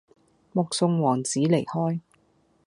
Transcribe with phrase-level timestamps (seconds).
[0.53, 1.99] 目送王子離開